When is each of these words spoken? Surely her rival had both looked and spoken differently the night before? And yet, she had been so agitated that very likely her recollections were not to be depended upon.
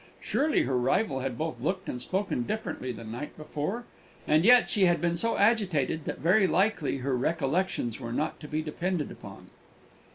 Surely 0.19 0.63
her 0.63 0.79
rival 0.79 1.19
had 1.19 1.37
both 1.37 1.61
looked 1.61 1.87
and 1.87 2.01
spoken 2.01 2.41
differently 2.41 2.91
the 2.91 3.03
night 3.03 3.37
before? 3.37 3.85
And 4.27 4.43
yet, 4.43 4.67
she 4.67 4.85
had 4.85 4.99
been 4.99 5.15
so 5.15 5.37
agitated 5.37 6.05
that 6.05 6.17
very 6.17 6.47
likely 6.47 6.97
her 7.05 7.15
recollections 7.15 7.99
were 7.99 8.11
not 8.11 8.39
to 8.39 8.47
be 8.47 8.63
depended 8.63 9.11
upon. 9.11 9.51